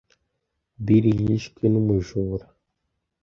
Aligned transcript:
Bill 0.85 1.05
yishwe 1.23 1.63
n’umujura. 1.69 2.45